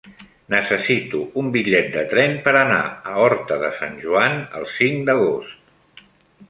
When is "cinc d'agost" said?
4.79-6.05